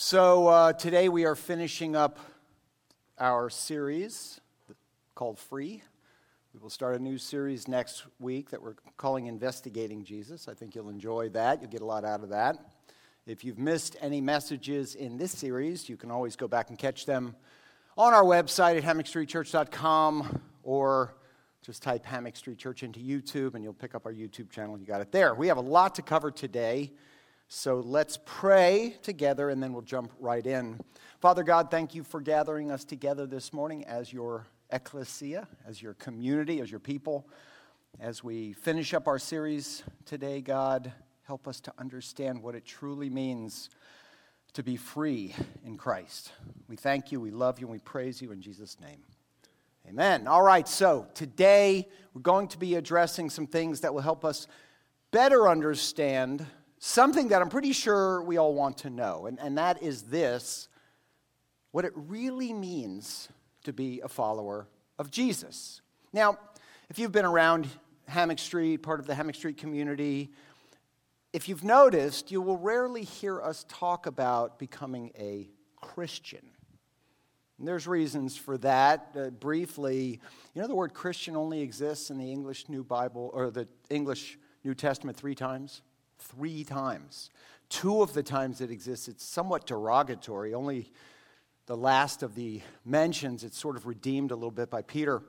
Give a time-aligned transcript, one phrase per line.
[0.00, 2.20] So uh, today we are finishing up
[3.18, 4.40] our series
[5.16, 5.82] called Free.
[6.54, 10.46] We will start a new series next week that we're calling Investigating Jesus.
[10.46, 11.60] I think you'll enjoy that.
[11.60, 12.58] You'll get a lot out of that.
[13.26, 17.04] If you've missed any messages in this series, you can always go back and catch
[17.04, 17.34] them
[17.96, 21.16] on our website at hammockstreetchurch.com or
[21.60, 24.78] just type Hammock Street Church into YouTube and you'll pick up our YouTube channel.
[24.78, 25.34] You got it there.
[25.34, 26.92] We have a lot to cover today.
[27.50, 30.78] So let's pray together and then we'll jump right in.
[31.18, 35.94] Father God, thank you for gathering us together this morning as your ecclesia, as your
[35.94, 37.26] community, as your people.
[38.00, 43.08] As we finish up our series today, God, help us to understand what it truly
[43.08, 43.70] means
[44.52, 46.32] to be free in Christ.
[46.68, 49.00] We thank you, we love you, and we praise you in Jesus' name.
[49.88, 50.26] Amen.
[50.26, 54.48] All right, so today we're going to be addressing some things that will help us
[55.12, 56.44] better understand
[56.78, 60.68] something that I'm pretty sure we all want to know, and, and that is this
[61.70, 63.28] what it really means
[63.64, 64.66] to be a follower
[64.98, 65.82] of Jesus.
[66.12, 66.38] Now,
[66.88, 67.68] if you've been around
[68.06, 70.30] Hammock Street, part of the Hammock Street community,
[71.32, 76.44] if you've noticed, you will rarely hear us talk about becoming a Christian.
[77.58, 79.10] And there's reasons for that.
[79.14, 80.20] Uh, briefly,
[80.54, 84.38] you know the word Christian only exists in the English New Bible or the English
[84.64, 85.82] New Testament three times?
[86.18, 87.30] Three times.
[87.68, 90.54] Two of the times it exists, it's somewhat derogatory.
[90.54, 90.90] Only
[91.66, 95.22] the last of the mentions, it's sort of redeemed a little bit by Peter.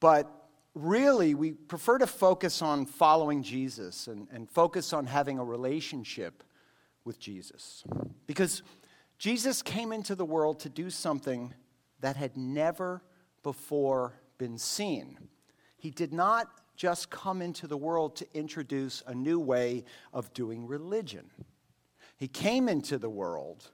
[0.00, 0.28] But
[0.74, 6.42] really, we prefer to focus on following Jesus and, and focus on having a relationship
[7.04, 7.84] with Jesus.
[8.26, 8.62] Because
[9.18, 11.54] Jesus came into the world to do something
[12.00, 13.02] that had never
[13.44, 15.18] before been seen.
[15.76, 16.48] He did not
[16.82, 21.30] just come into the world to introduce a new way of doing religion.
[22.16, 23.70] He came into the world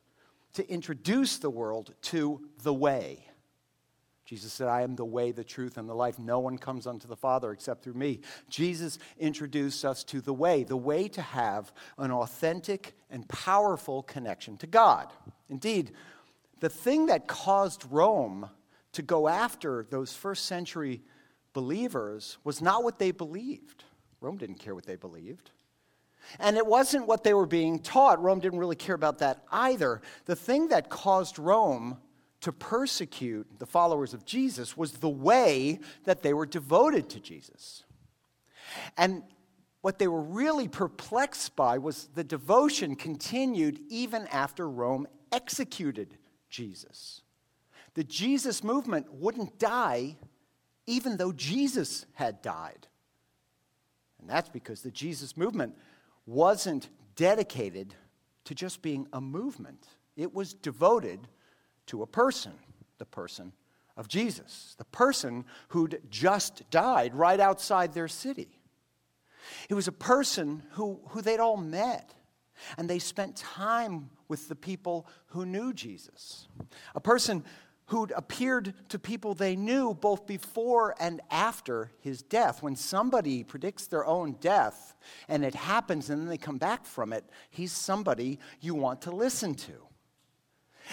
[0.52, 3.24] to introduce the world to the way.
[4.26, 6.18] Jesus said, I am the way, the truth, and the life.
[6.18, 8.20] No one comes unto the Father except through me.
[8.50, 14.58] Jesus introduced us to the way, the way to have an authentic and powerful connection
[14.58, 15.10] to God.
[15.48, 15.92] Indeed,
[16.60, 18.50] the thing that caused Rome
[18.92, 21.00] to go after those first century
[21.58, 23.82] believers was not what they believed.
[24.20, 25.50] Rome didn't care what they believed.
[26.38, 28.22] And it wasn't what they were being taught.
[28.22, 30.00] Rome didn't really care about that either.
[30.26, 31.98] The thing that caused Rome
[32.42, 37.82] to persecute the followers of Jesus was the way that they were devoted to Jesus.
[38.96, 39.24] And
[39.80, 46.18] what they were really perplexed by was the devotion continued even after Rome executed
[46.50, 47.22] Jesus.
[47.94, 50.18] The Jesus movement wouldn't die
[50.88, 52.88] even though Jesus had died.
[54.18, 55.76] And that's because the Jesus movement
[56.26, 57.94] wasn't dedicated
[58.44, 61.20] to just being a movement, it was devoted
[61.86, 62.52] to a person,
[62.96, 63.52] the person
[63.98, 68.48] of Jesus, the person who'd just died right outside their city.
[69.68, 72.14] It was a person who, who they'd all met,
[72.78, 76.48] and they spent time with the people who knew Jesus.
[76.94, 77.44] A person
[77.88, 82.62] who'd appeared to people they knew both before and after his death.
[82.62, 84.94] When somebody predicts their own death
[85.26, 89.10] and it happens and then they come back from it, he's somebody you want to
[89.10, 89.72] listen to.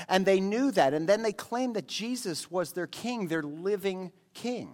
[0.07, 0.93] And they knew that.
[0.93, 4.73] And then they claimed that Jesus was their king, their living king.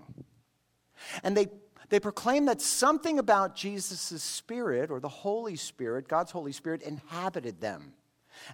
[1.24, 1.48] And they,
[1.90, 7.62] they proclaimed that something about Jesus' spirit or the Holy Spirit, God's Holy Spirit, inhabited
[7.62, 7.94] them.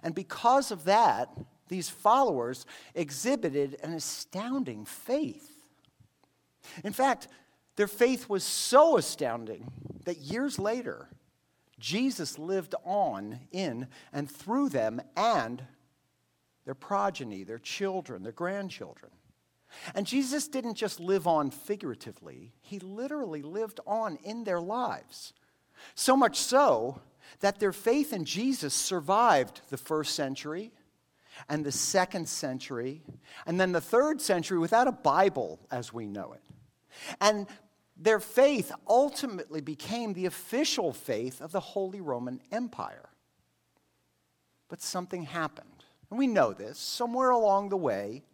[0.02, 1.28] And because of that,
[1.68, 5.50] these followers exhibited an astounding faith.
[6.84, 7.28] In fact,
[7.76, 9.70] their faith was so astounding
[10.04, 11.08] that years later,
[11.78, 15.62] Jesus lived on in and through them and
[16.64, 19.12] their progeny, their children, their grandchildren.
[19.94, 25.32] And Jesus didn't just live on figuratively, he literally lived on in their lives.
[25.94, 27.00] So much so
[27.40, 30.72] that their faith in Jesus survived the first century
[31.48, 33.02] and the second century,
[33.46, 36.42] and then the third century without a Bible as we know it.
[37.20, 37.46] And
[37.96, 43.08] their faith ultimately became the official faith of the Holy Roman Empire.
[44.68, 45.84] But something happened.
[46.10, 46.78] And we know this.
[46.78, 48.24] Somewhere along the way,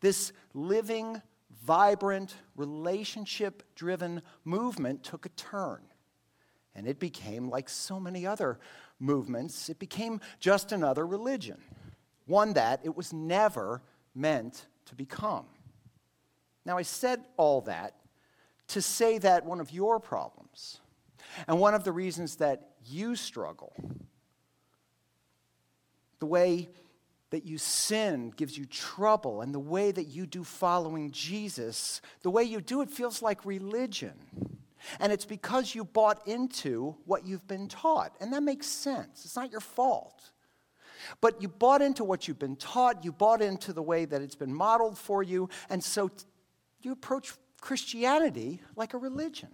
[0.00, 1.22] this living,
[1.64, 5.80] vibrant, relationship driven movement took a turn.
[6.74, 8.58] And it became, like so many other
[8.98, 11.62] movements, it became just another religion
[12.26, 13.82] one that it was never
[14.14, 15.46] meant to become.
[16.64, 17.94] Now, I said all that
[18.68, 20.80] to say that one of your problems
[21.46, 23.72] and one of the reasons that you struggle
[26.24, 26.70] the way
[27.28, 32.30] that you sin gives you trouble, and the way that you do following Jesus, the
[32.30, 34.14] way you do it feels like religion.
[35.00, 38.14] And it's because you bought into what you've been taught.
[38.20, 39.24] And that makes sense.
[39.24, 40.30] It's not your fault.
[41.20, 44.34] But you bought into what you've been taught, you bought into the way that it's
[44.34, 46.10] been modeled for you, and so
[46.80, 49.48] you approach Christianity like a religion.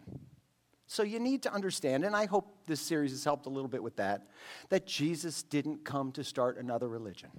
[0.86, 3.82] So you need to understand, and I hope this series has helped a little bit
[3.82, 4.26] with that,
[4.70, 7.30] that Jesus didn't come to start another religion.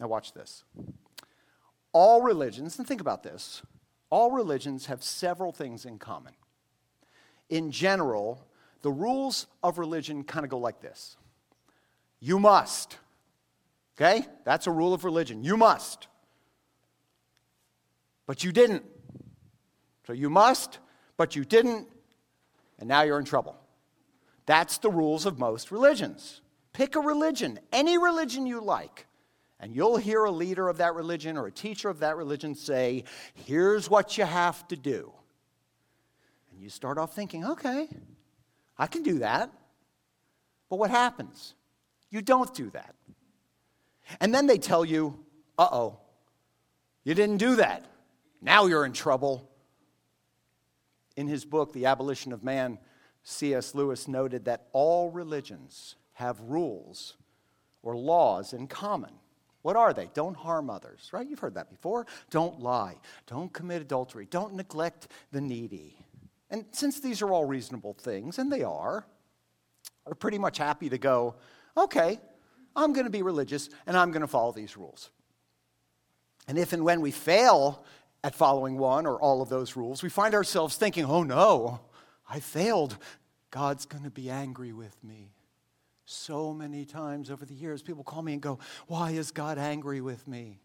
[0.00, 0.64] Now, watch this.
[1.92, 3.62] All religions, and think about this,
[4.10, 6.32] all religions have several things in common.
[7.48, 8.44] In general,
[8.82, 11.16] the rules of religion kind of go like this
[12.22, 12.96] you must.
[13.96, 14.24] Okay?
[14.44, 15.42] That's a rule of religion.
[15.42, 16.06] You must.
[18.26, 18.84] But you didn't.
[20.06, 20.78] So you must,
[21.16, 21.88] but you didn't,
[22.78, 23.56] and now you're in trouble.
[24.46, 26.40] That's the rules of most religions.
[26.72, 29.06] Pick a religion, any religion you like,
[29.60, 33.04] and you'll hear a leader of that religion or a teacher of that religion say,
[33.34, 35.12] Here's what you have to do.
[36.50, 37.88] And you start off thinking, Okay,
[38.78, 39.50] I can do that.
[40.68, 41.54] But what happens?
[42.12, 42.94] You don't do that.
[44.20, 45.18] And then they tell you,
[45.58, 45.98] uh oh,
[47.02, 47.86] you didn't do that.
[48.40, 49.48] Now you're in trouble.
[51.16, 52.78] In his book, The Abolition of Man,
[53.22, 53.74] C.S.
[53.74, 57.14] Lewis noted that all religions have rules
[57.82, 59.12] or laws in common.
[59.62, 60.10] What are they?
[60.12, 61.26] Don't harm others, right?
[61.26, 62.06] You've heard that before.
[62.30, 62.96] Don't lie.
[63.26, 64.26] Don't commit adultery.
[64.28, 65.96] Don't neglect the needy.
[66.50, 69.06] And since these are all reasonable things, and they are,
[70.04, 71.36] we're pretty much happy to go,
[71.76, 72.20] okay,
[72.74, 75.10] I'm going to be religious and I'm going to follow these rules.
[76.48, 77.84] And if and when we fail
[78.24, 81.80] at following one or all of those rules, we find ourselves thinking, oh no,
[82.28, 82.96] I failed.
[83.50, 85.32] God's going to be angry with me.
[86.04, 90.00] So many times over the years, people call me and go, Why is God angry
[90.00, 90.58] with me?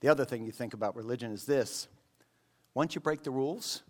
[0.00, 1.88] The other thing you think about religion is this
[2.74, 3.82] once you break the rules,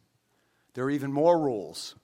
[0.75, 1.97] there are even more rules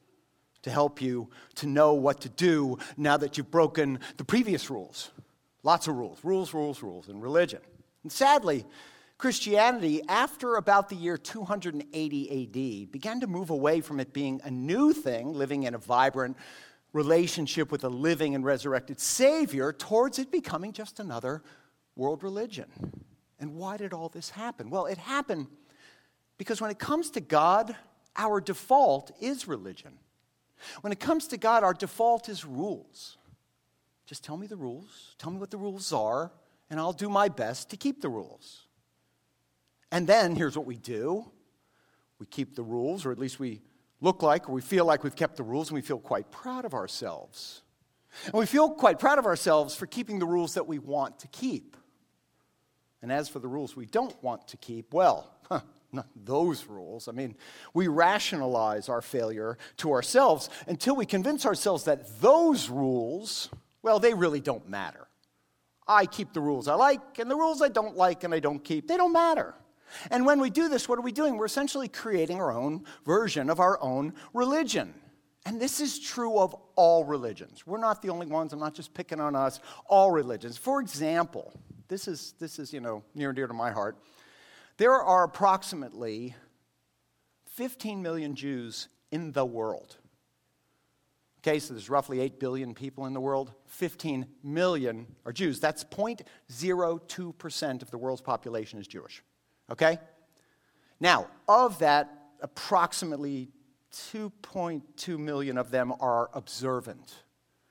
[0.69, 5.11] to help you to know what to do now that you've broken the previous rules.
[5.63, 7.61] Lots of rules, rules, rules, rules in religion.
[8.03, 8.65] And sadly,
[9.17, 14.51] Christianity, after about the year 280 AD, began to move away from it being a
[14.51, 16.37] new thing, living in a vibrant
[16.93, 21.43] relationship with a living and resurrected Savior, towards it becoming just another
[21.97, 22.67] world religion.
[23.41, 24.71] And why did all this happen?
[24.71, 25.49] Well, it happened
[26.39, 27.75] because when it comes to God,
[28.17, 29.99] our default is religion.
[30.81, 33.19] When it comes to God, our default is rules.
[34.07, 36.33] Just tell me the rules, tell me what the rules are,
[36.71, 38.67] and I'll do my best to keep the rules.
[39.91, 41.27] And then here's what we do
[42.19, 43.63] we keep the rules, or at least we
[44.01, 46.65] look like, or we feel like we've kept the rules, and we feel quite proud
[46.65, 47.63] of ourselves.
[48.25, 51.29] And we feel quite proud of ourselves for keeping the rules that we want to
[51.29, 51.77] keep.
[53.03, 55.33] And as for the rules we don't want to keep, well,
[55.93, 57.09] not those rules.
[57.09, 57.37] I mean,
[57.75, 63.49] we rationalize our failure to ourselves until we convince ourselves that those rules,
[63.83, 65.09] well, they really don't matter.
[65.87, 68.63] I keep the rules I like, and the rules I don't like and I don't
[68.63, 69.55] keep, they don't matter.
[70.11, 71.39] And when we do this, what are we doing?
[71.39, 74.93] We're essentially creating our own version of our own religion.
[75.47, 77.67] And this is true of all religions.
[77.67, 78.53] We're not the only ones.
[78.53, 79.61] I'm not just picking on us.
[79.87, 80.59] All religions.
[80.59, 81.59] For example,
[81.89, 83.97] this is, this is you know, near and dear to my heart.
[84.79, 86.37] There are approximately
[87.57, 89.97] 15 million Jews in the world.
[91.41, 93.53] Okay, so there's roughly 8 billion people in the world.
[93.67, 95.59] 15 million are Jews.
[95.59, 99.23] That's 0.02% of the world's population is Jewish.
[99.71, 99.99] Okay?
[101.01, 103.51] Now, of that, approximately
[104.13, 107.15] 2.2 million of them are observant.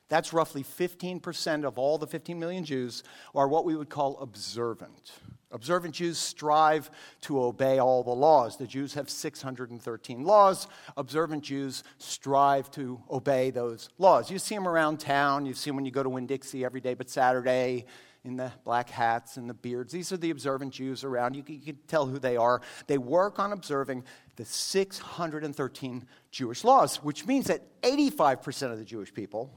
[0.10, 5.12] That's roughly 15% of all the 15 million Jews are what we would call observant.
[5.52, 8.58] Observant Jews strive to obey all the laws.
[8.58, 10.68] The Jews have 613 laws.
[10.98, 14.30] Observant Jews strive to obey those laws.
[14.30, 15.46] You see them around town.
[15.46, 17.86] You see them when you go to Winn Dixie every day but Saturday
[18.26, 19.94] in the black hats and the beards.
[19.94, 21.34] These are the observant Jews around.
[21.34, 22.62] You can, you can tell who they are.
[22.88, 24.04] They work on observing
[24.36, 29.50] the 613 Jewish laws, which means that 85% of the Jewish people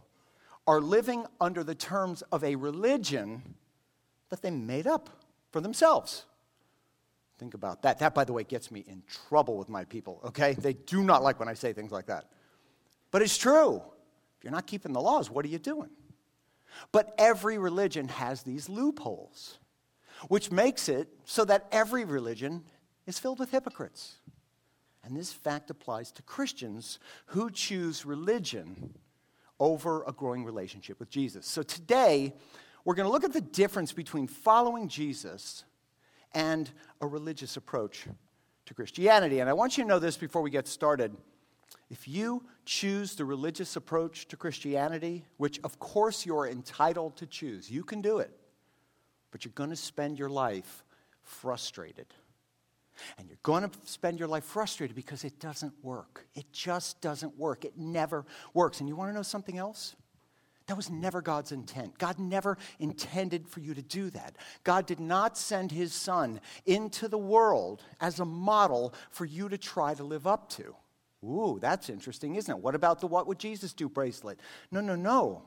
[0.68, 3.56] are living under the terms of a religion
[4.28, 5.19] that they made up
[5.50, 6.24] for themselves.
[7.38, 7.98] Think about that.
[8.00, 10.52] That, by the way, gets me in trouble with my people, okay?
[10.52, 12.26] They do not like when I say things like that.
[13.10, 13.76] But it's true.
[14.38, 15.90] If you're not keeping the laws, what are you doing?
[16.92, 19.58] But every religion has these loopholes,
[20.28, 22.64] which makes it so that every religion
[23.06, 24.16] is filled with hypocrites.
[25.02, 28.94] And this fact applies to Christians who choose religion
[29.58, 31.46] over a growing relationship with Jesus.
[31.46, 32.34] So today,
[32.84, 35.64] we're going to look at the difference between following Jesus
[36.32, 36.70] and
[37.00, 38.06] a religious approach
[38.66, 39.40] to Christianity.
[39.40, 41.16] And I want you to know this before we get started.
[41.90, 47.70] If you choose the religious approach to Christianity, which of course you're entitled to choose,
[47.70, 48.30] you can do it,
[49.32, 50.84] but you're going to spend your life
[51.22, 52.06] frustrated.
[53.18, 56.26] And you're going to spend your life frustrated because it doesn't work.
[56.34, 57.64] It just doesn't work.
[57.64, 58.80] It never works.
[58.80, 59.96] And you want to know something else?
[60.70, 61.98] That was never God's intent.
[61.98, 64.36] God never intended for you to do that.
[64.62, 69.58] God did not send his son into the world as a model for you to
[69.58, 70.76] try to live up to.
[71.24, 72.62] Ooh, that's interesting, isn't it?
[72.62, 74.38] What about the What Would Jesus Do bracelet?
[74.70, 75.42] No, no, no.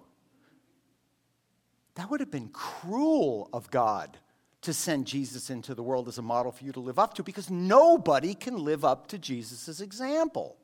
[1.95, 4.17] That would have been cruel of God
[4.63, 7.23] to send Jesus into the world as a model for you to live up to
[7.23, 10.57] because nobody can live up to Jesus' example.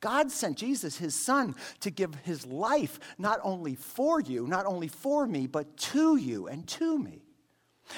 [0.00, 4.88] God sent Jesus, his son, to give his life not only for you, not only
[4.88, 7.22] for me, but to you and to me.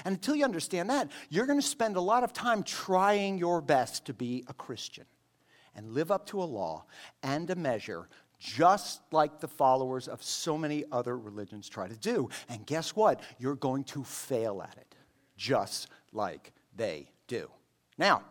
[0.05, 3.61] And until you understand that, you're going to spend a lot of time trying your
[3.61, 5.07] best to be a Christian
[5.75, 6.85] and live up to a law
[7.23, 8.09] and a measure
[8.39, 12.29] just like the followers of so many other religions try to do.
[12.49, 13.21] And guess what?
[13.39, 14.95] You're going to fail at it,
[15.37, 17.51] just like they do.
[17.97, 18.23] Now,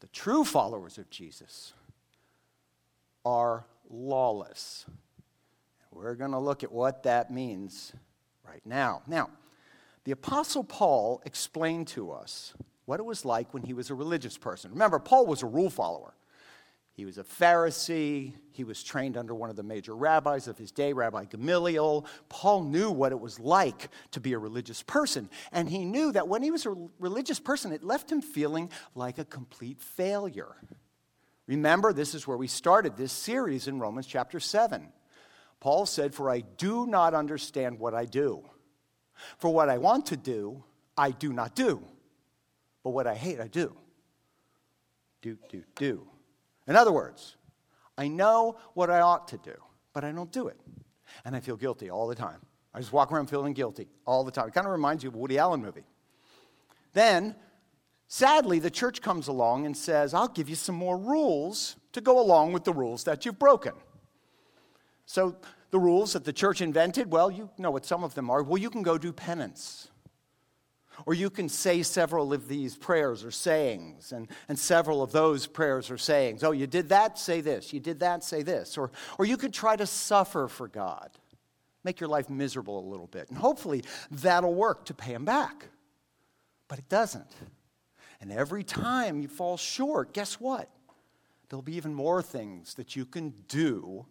[0.00, 1.72] the true followers of Jesus
[3.24, 4.86] are lawless.
[5.90, 7.92] We're going to look at what that means
[8.46, 9.02] right now.
[9.06, 9.30] Now,
[10.04, 12.54] the Apostle Paul explained to us
[12.86, 14.70] what it was like when he was a religious person.
[14.70, 16.14] Remember, Paul was a rule follower.
[17.00, 18.34] He was a Pharisee.
[18.52, 22.04] He was trained under one of the major rabbis of his day, Rabbi Gamaliel.
[22.28, 25.30] Paul knew what it was like to be a religious person.
[25.50, 29.16] And he knew that when he was a religious person, it left him feeling like
[29.16, 30.54] a complete failure.
[31.46, 34.92] Remember, this is where we started this series in Romans chapter 7.
[35.58, 38.44] Paul said, For I do not understand what I do.
[39.38, 40.64] For what I want to do,
[40.98, 41.82] I do not do.
[42.84, 43.74] But what I hate, I do.
[45.22, 46.09] Do, do, do.
[46.70, 47.36] In other words,
[47.98, 49.56] I know what I ought to do,
[49.92, 50.56] but I don't do it.
[51.24, 52.40] And I feel guilty all the time.
[52.72, 54.46] I just walk around feeling guilty all the time.
[54.46, 55.82] It kind of reminds you of a Woody Allen movie.
[56.92, 57.34] Then,
[58.06, 62.20] sadly, the church comes along and says, I'll give you some more rules to go
[62.20, 63.72] along with the rules that you've broken.
[65.06, 65.34] So,
[65.72, 68.44] the rules that the church invented, well, you know what some of them are.
[68.44, 69.89] Well, you can go do penance.
[71.06, 75.46] Or you can say several of these prayers or sayings, and, and several of those
[75.46, 76.44] prayers or sayings.
[76.44, 77.72] Oh, you did that, say this.
[77.72, 78.76] You did that, say this.
[78.76, 81.10] Or, or you could try to suffer for God,
[81.84, 83.28] make your life miserable a little bit.
[83.28, 85.66] And hopefully that'll work to pay Him back.
[86.68, 87.30] But it doesn't.
[88.20, 90.68] And every time you fall short, guess what?
[91.48, 94.06] There'll be even more things that you can do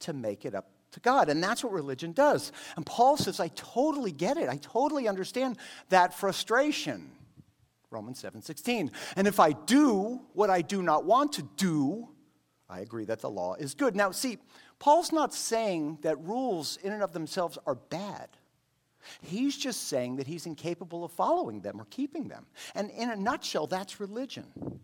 [0.00, 1.28] to make it up to God.
[1.28, 2.50] And that's what religion does.
[2.76, 4.48] And Paul says, I totally get it.
[4.48, 5.58] I totally understand
[5.90, 7.10] that frustration.
[7.90, 8.90] Romans 7 16.
[9.16, 12.08] And if I do what I do not want to do,
[12.68, 13.94] I agree that the law is good.
[13.94, 14.38] Now, see,
[14.78, 18.28] Paul's not saying that rules in and of themselves are bad.
[19.20, 22.46] He's just saying that he's incapable of following them or keeping them.
[22.74, 24.80] And in a nutshell, that's religion.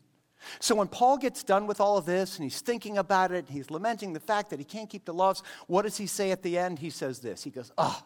[0.59, 3.71] So when Paul gets done with all of this and he's thinking about it, he's
[3.71, 6.59] lamenting the fact that he can't keep the laws, what does he say at the
[6.59, 6.79] end?
[6.79, 7.45] He says this.
[7.45, 8.03] He goes, ugh.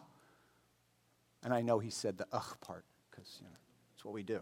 [1.43, 3.53] And I know he said the ugh part because you know,
[3.93, 4.41] that's what we do.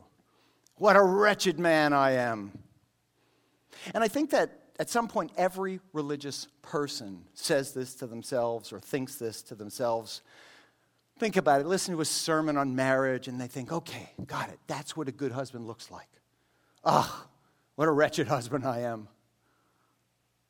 [0.75, 2.57] What a wretched man I am.
[3.93, 8.79] And I think that at some point every religious person says this to themselves or
[8.79, 10.21] thinks this to themselves.
[11.19, 11.67] Think about it.
[11.67, 14.59] Listen to a sermon on marriage and they think, okay, got it.
[14.67, 16.07] That's what a good husband looks like.
[16.83, 17.12] Ugh,
[17.75, 19.08] what a wretched husband I am.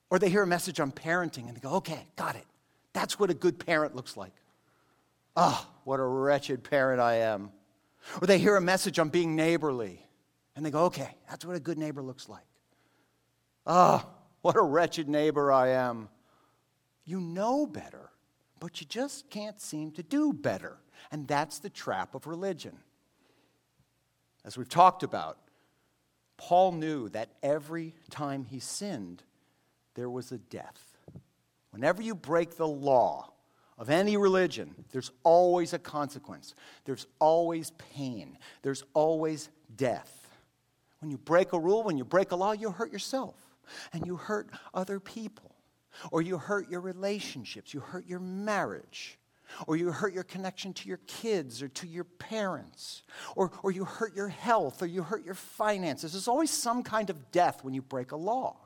[0.10, 2.46] Or they hear a message on parenting and they go, okay, got it.
[2.94, 4.34] That's what a good parent looks like.
[5.36, 7.52] Ah, oh, what a wretched parent I am.
[8.22, 10.06] Or they hear a message on being neighborly
[10.56, 12.46] and they go, okay, that's what a good neighbor looks like.
[13.66, 16.10] Ah, oh, what a wretched neighbor I am.
[17.06, 18.12] You know better,
[18.60, 20.78] but you just can't seem to do better.
[21.12, 22.78] And that's the trap of religion.
[24.46, 25.38] As we've talked about,
[26.44, 29.24] Paul knew that every time he sinned,
[29.96, 30.98] there was a death.
[31.70, 33.32] Whenever you break the law
[33.78, 36.54] of any religion, there's always a consequence.
[36.84, 38.38] There's always pain.
[38.62, 40.28] There's always death.
[41.00, 43.36] When you break a rule, when you break a law, you hurt yourself
[43.94, 45.56] and you hurt other people,
[46.12, 49.18] or you hurt your relationships, you hurt your marriage
[49.68, 53.04] or you hurt your connection to your kids or to your parents,
[53.36, 56.14] or, or you hurt your health or you hurt your finances.
[56.14, 58.58] There's always some kind of death when you break a law.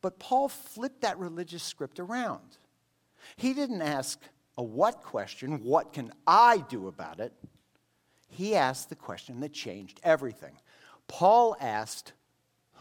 [0.00, 2.58] But Paul flipped that religious script around.
[3.36, 4.20] He didn't ask
[4.56, 7.32] a what question, what can I do about it?
[8.28, 10.56] He asked the question that changed everything.
[11.08, 12.12] Paul asked,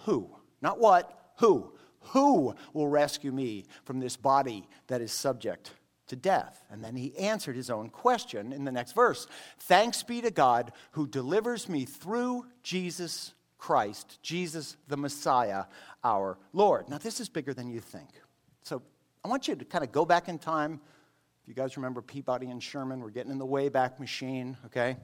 [0.06, 0.30] Who?
[0.62, 1.74] Not what, who?
[2.12, 5.72] Who will rescue me from this body that is subject
[6.08, 6.64] to death?
[6.70, 9.28] And then he answered his own question in the next verse
[9.60, 15.66] Thanks be to God who delivers me through Jesus Christ, Jesus the Messiah,
[16.04, 16.90] our Lord.
[16.90, 18.10] Now, this is bigger than you think.
[18.64, 18.82] So
[19.24, 20.80] I want you to kind of go back in time.
[21.42, 24.98] If you guys remember Peabody and Sherman, we're getting in the Wayback Machine, okay?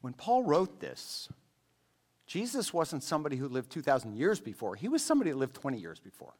[0.00, 1.28] When Paul wrote this,
[2.26, 4.76] Jesus wasn't somebody who lived 2,000 years before.
[4.76, 6.34] He was somebody who lived 20 years before.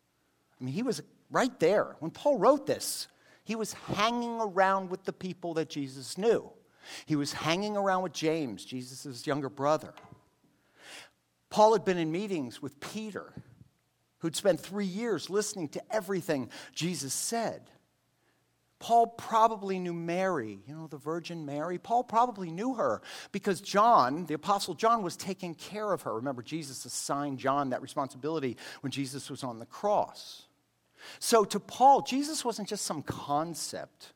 [0.60, 1.96] I mean, he was right there.
[2.00, 3.08] When Paul wrote this,
[3.44, 6.50] he was hanging around with the people that Jesus knew.
[7.06, 9.94] He was hanging around with James, Jesus' younger brother.
[11.50, 13.32] Paul had been in meetings with Peter,
[14.18, 17.70] who'd spent three years listening to everything Jesus said.
[18.80, 21.78] Paul probably knew Mary, you know, the Virgin Mary.
[21.78, 26.14] Paul probably knew her because John, the Apostle John, was taking care of her.
[26.14, 30.47] Remember, Jesus assigned John that responsibility when Jesus was on the cross.
[31.18, 34.12] So to Paul, Jesus wasn't just some concept.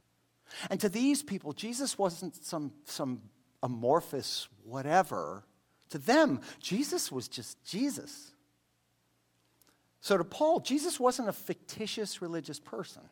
[0.70, 3.22] And to these people, Jesus wasn't some, some
[3.62, 5.44] amorphous whatever.
[5.90, 8.32] To them, Jesus was just Jesus.
[10.00, 13.02] So to Paul, Jesus wasn't a fictitious religious person.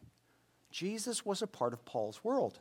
[0.71, 2.59] Jesus was a part of Paul's world.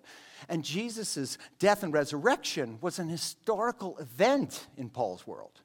[0.48, 5.62] And Jesus' death and resurrection was an historical event in Paul's world.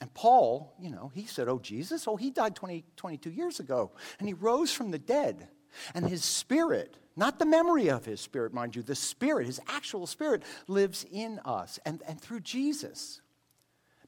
[0.00, 3.92] And Paul, you know, he said, Oh, Jesus, oh, he died 20, 22 years ago.
[4.18, 5.48] And he rose from the dead.
[5.94, 10.06] And his spirit, not the memory of his spirit, mind you, the spirit, his actual
[10.06, 11.78] spirit, lives in us.
[11.84, 13.20] And, and through Jesus,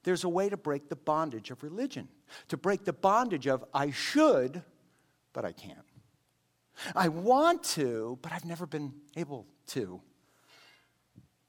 [0.03, 2.07] there's a way to break the bondage of religion,
[2.47, 4.63] to break the bondage of I should,
[5.33, 5.77] but I can't.
[6.95, 10.01] I want to, but I've never been able to.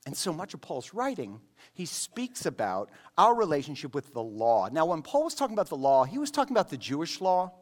[0.07, 1.41] And so much of Paul's writing,
[1.73, 4.69] he speaks about our relationship with the law.
[4.71, 7.53] Now, when Paul was talking about the law, he was talking about the Jewish law.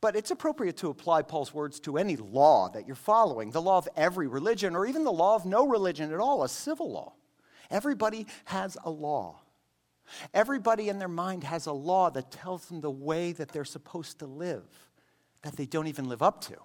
[0.00, 3.78] But it's appropriate to apply Paul's words to any law that you're following the law
[3.78, 7.12] of every religion, or even the law of no religion at all, a civil law.
[7.70, 9.40] Everybody has a law.
[10.32, 14.20] Everybody in their mind has a law that tells them the way that they're supposed
[14.20, 14.62] to live
[15.42, 16.56] that they don't even live up to.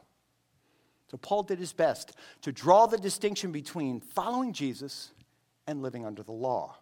[1.11, 5.11] So Paul did his best to draw the distinction between following Jesus
[5.67, 6.77] and living under the law.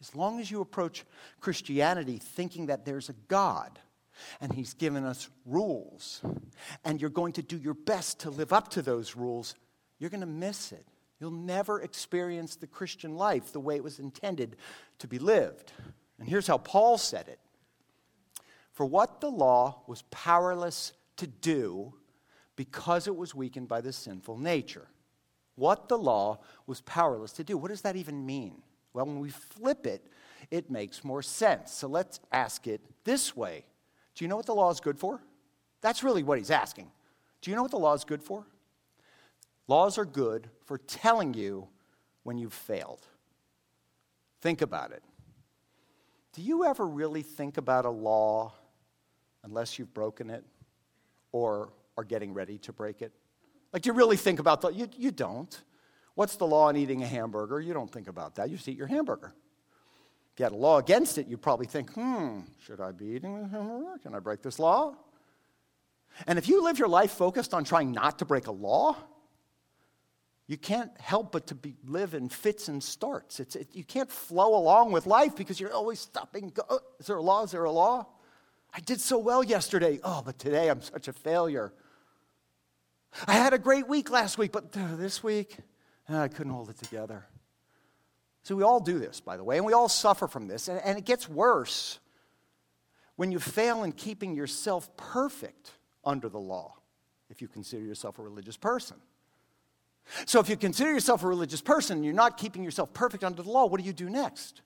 [0.00, 1.04] As long as you approach
[1.38, 3.78] Christianity thinking that there's a God
[4.40, 6.22] and he's given us rules,
[6.82, 9.54] and you're going to do your best to live up to those rules,
[9.98, 10.86] you're going to miss it.
[11.20, 14.56] You'll never experience the Christian life the way it was intended
[14.98, 15.72] to be lived.
[16.18, 17.38] And here's how Paul said it
[18.72, 21.92] for what the law was powerless to do
[22.60, 24.86] because it was weakened by the sinful nature.
[25.54, 27.56] What the law was powerless to do.
[27.56, 28.60] What does that even mean?
[28.92, 30.04] Well, when we flip it,
[30.50, 31.72] it makes more sense.
[31.72, 33.64] So let's ask it this way
[34.14, 35.22] Do you know what the law is good for?
[35.80, 36.90] That's really what he's asking.
[37.40, 38.44] Do you know what the law is good for?
[39.66, 41.66] Laws are good for telling you
[42.24, 43.06] when you've failed.
[44.42, 45.02] Think about it.
[46.34, 48.52] Do you ever really think about a law
[49.44, 50.44] unless you've broken it
[51.32, 53.12] or are getting ready to break it?
[53.72, 54.74] Like, do you really think about that?
[54.74, 55.60] You, you don't.
[56.14, 57.60] What's the law on eating a hamburger?
[57.60, 58.50] You don't think about that.
[58.50, 59.32] You just eat your hamburger.
[60.32, 63.44] If you had a law against it, you'd probably think, hmm, should I be eating
[63.44, 63.98] a hamburger?
[64.02, 64.94] Can I break this law?
[66.26, 68.96] And if you live your life focused on trying not to break a law,
[70.46, 73.38] you can't help but to be, live in fits and starts.
[73.38, 76.50] It, you can't flow along with life because you're always stopping.
[76.50, 77.44] Go, is there a law?
[77.44, 78.08] Is there a law?
[78.72, 80.00] I did so well yesterday.
[80.04, 81.72] Oh, but today I'm such a failure.
[83.26, 85.56] I had a great week last week, but uh, this week,
[86.08, 87.26] uh, I couldn't hold it together.
[88.42, 90.68] So we all do this, by the way, and we all suffer from this.
[90.68, 91.98] And, and it gets worse
[93.16, 95.72] when you fail in keeping yourself perfect
[96.04, 96.76] under the law,
[97.28, 98.96] if you consider yourself a religious person.
[100.24, 103.42] So if you consider yourself a religious person and you're not keeping yourself perfect under
[103.42, 104.62] the law, what do you do next?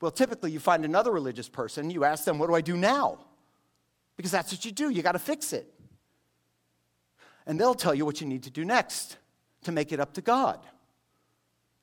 [0.00, 3.18] Well, typically you find another religious person, you ask them, What do I do now?
[4.16, 5.72] Because that's what you do, you got to fix it.
[7.46, 9.18] And they'll tell you what you need to do next
[9.64, 10.60] to make it up to God.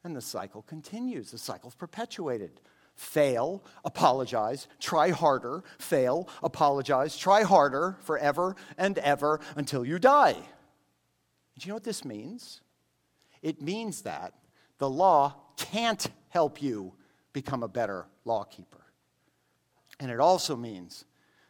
[0.04, 2.60] And the cycle continues, the cycle's perpetuated.
[2.96, 10.34] Fail, apologize, try harder, fail, apologize, try harder forever and ever until you die.
[10.34, 12.62] Do you know what this means?
[13.42, 14.34] It means that
[14.78, 16.94] the law can't help you
[17.34, 18.82] become a better lawkeeper.
[20.00, 21.06] And it also means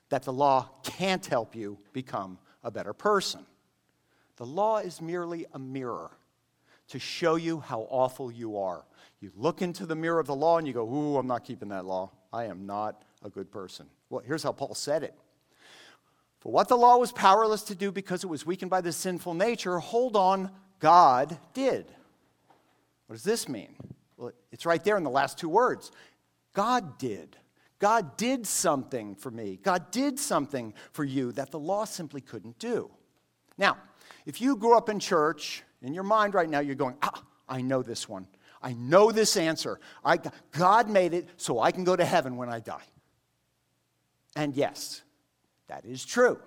[0.10, 3.46] that the law can't help you become a better person.
[4.38, 6.12] The law is merely a mirror
[6.90, 8.84] to show you how awful you are.
[9.22, 11.70] You look into the mirror of the law and you go, Ooh, I'm not keeping
[11.70, 12.12] that law.
[12.34, 13.86] I am not a good person.
[14.10, 15.14] Well, here's how Paul said it.
[16.40, 19.36] For what the law was powerless to do because it was weakened by the sinful
[19.36, 21.86] nature, hold on, God did.
[23.06, 23.76] What does this mean?
[24.22, 25.92] Well, it's right there in the last two words.
[26.54, 27.38] God did.
[27.80, 29.58] God did something for me.
[29.64, 32.92] God did something for you that the law simply couldn't do.
[33.58, 33.78] Now,
[34.28, 37.62] if you grew up in church, in your mind right now, you're going, ah, I
[37.62, 38.28] know this one.
[38.62, 39.80] I know this answer.
[40.06, 40.20] I,
[40.52, 42.86] God made it so I can go to heaven when I die.
[44.36, 45.02] And yes,
[45.66, 46.40] that is true.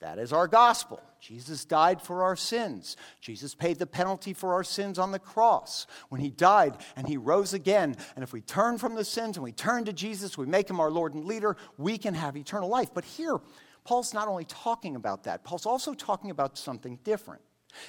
[0.00, 1.00] That is our gospel.
[1.20, 2.96] Jesus died for our sins.
[3.20, 7.18] Jesus paid the penalty for our sins on the cross when he died and he
[7.18, 7.94] rose again.
[8.14, 10.80] And if we turn from the sins and we turn to Jesus, we make him
[10.80, 12.88] our Lord and leader, we can have eternal life.
[12.94, 13.38] But here,
[13.84, 17.42] Paul's not only talking about that, Paul's also talking about something different.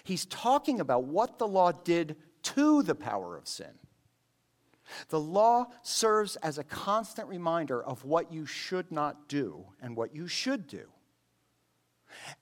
[0.04, 3.72] He's talking about what the law did to the power of sin.
[5.08, 10.14] The law serves as a constant reminder of what you should not do and what
[10.14, 10.90] you should do.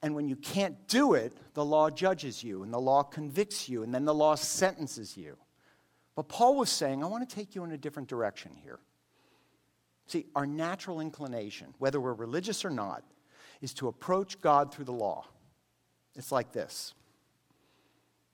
[0.01, 3.84] And when you can't do it, the law judges you, and the law convicts you,
[3.84, 5.38] and then the law sentences you.
[6.15, 8.79] But Paul was saying, I want to take you in a different direction here.
[10.08, 13.03] See, our natural inclination, whether we're religious or not,
[13.62, 15.27] is to approach God through the law.
[16.15, 16.93] It's like this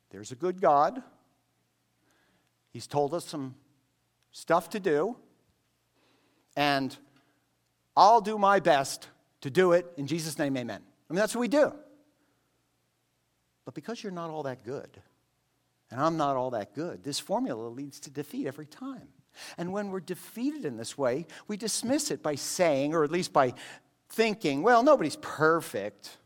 [0.09, 1.03] there's a good God,
[2.71, 3.55] He's told us some
[4.31, 5.17] stuff to do,
[6.55, 6.95] and
[7.95, 9.07] I'll do my best
[9.41, 9.85] to do it.
[9.97, 10.81] In Jesus' name, amen.
[11.09, 11.73] I mean, that's what we do.
[13.65, 14.89] But because you're not all that good,
[15.91, 19.07] and I'm not all that good, this formula leads to defeat every time.
[19.57, 23.33] And when we're defeated in this way, we dismiss it by saying, or at least
[23.33, 23.53] by
[24.09, 26.17] thinking, well, nobody's perfect.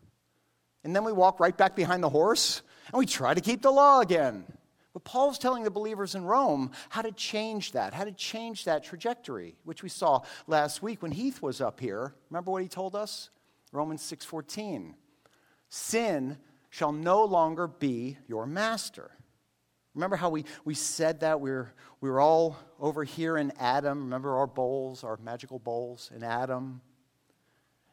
[0.84, 3.72] And then we walk right back behind the horse and we try to keep the
[3.72, 4.46] law again.
[4.94, 8.84] But Paul's telling the believers in Rome how to change that, how to change that
[8.84, 12.14] trajectory, which we saw last week when Heath was up here.
[12.30, 13.30] Remember what he told us?
[13.72, 14.96] Romans 6:14.
[15.70, 16.38] Sin
[16.70, 19.12] shall no longer be your master.
[19.96, 21.42] Remember how we, we said that?
[21.42, 24.04] We were, we were all over here in Adam.
[24.04, 26.82] Remember our bowls, our magical bowls in Adam?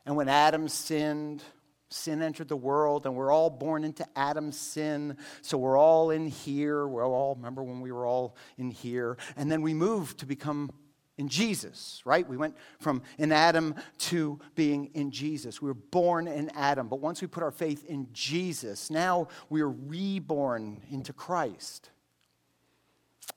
[0.04, 1.42] And when Adam sinned,
[1.88, 5.16] sin entered the world, and we're all born into Adam's sin.
[5.42, 6.86] So we're all in here.
[6.86, 9.16] We're all, remember when we were all in here?
[9.36, 10.70] And then we moved to become
[11.18, 12.28] in Jesus, right?
[12.28, 15.62] We went from in Adam to being in Jesus.
[15.62, 19.62] We were born in Adam, but once we put our faith in Jesus, now we
[19.62, 21.90] are reborn into Christ.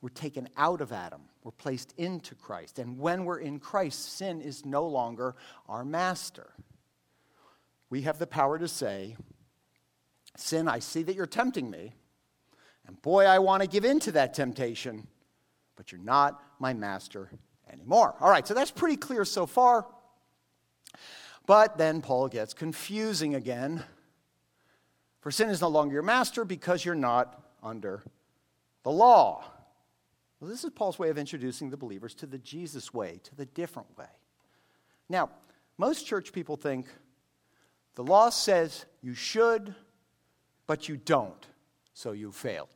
[0.01, 2.79] We're taken out of Adam, we're placed into Christ.
[2.79, 5.35] And when we're in Christ, sin is no longer
[5.67, 6.53] our master.
[7.89, 9.15] We have the power to say,
[10.37, 11.95] Sin, I see that you're tempting me,
[12.87, 15.07] and boy, I want to give in to that temptation,
[15.75, 17.29] but you're not my master
[17.71, 18.15] anymore.
[18.19, 19.85] All right, so that's pretty clear so far.
[21.45, 23.83] But then Paul gets confusing again.
[25.21, 28.03] For sin is no longer your master because you're not under
[28.83, 29.43] the law.
[30.39, 33.45] Well, this is Paul's way of introducing the believers to the Jesus way, to the
[33.45, 34.05] different way.
[35.09, 35.29] Now,
[35.77, 36.87] most church people think
[37.95, 39.75] the law says you should,
[40.67, 41.45] but you don't,
[41.93, 42.69] so you failed.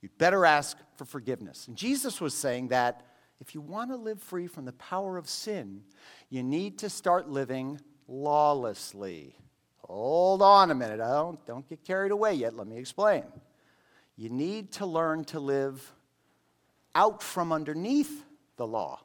[0.00, 1.68] You'd better ask for forgiveness.
[1.68, 3.06] And Jesus was saying that
[3.42, 5.82] if you want to live free from the power of sin,
[6.30, 9.34] you need to start living lawlessly.
[9.78, 10.98] Hold on a minute.
[10.98, 12.54] Don't, don't get carried away yet.
[12.54, 13.24] Let me explain.
[14.16, 15.92] You need to learn to live
[16.94, 18.24] out from underneath
[18.58, 19.00] the law.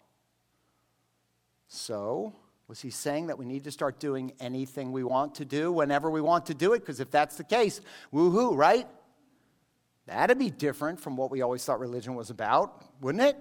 [1.68, 2.36] So,
[2.68, 6.12] was he saying that we need to start doing anything we want to do whenever
[6.12, 6.82] we want to do it?
[6.82, 7.82] Because if that's the case,
[8.14, 8.88] woohoo, right?
[10.06, 13.36] That'd be different from what we always thought religion was about, wouldn't it?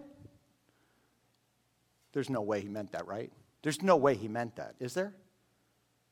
[2.16, 3.30] There's no way he meant that, right?
[3.62, 5.12] There's no way he meant that, is there?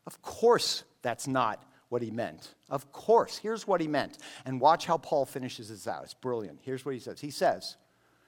[0.07, 2.53] Of course, that's not what he meant.
[2.69, 3.39] Of course.
[3.39, 4.19] Here's what he meant.
[4.45, 6.05] And watch how Paul finishes this out.
[6.05, 6.59] It's brilliant.
[6.61, 7.79] Here's what he says He says,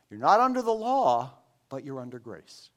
[0.08, 1.34] You're not under the law,
[1.68, 2.70] but you're under grace.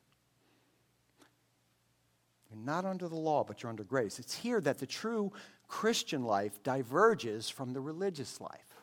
[2.52, 4.20] You're not under the law, but you're under grace.
[4.20, 5.32] It's here that the true
[5.70, 8.76] Christian life diverges from the religious life.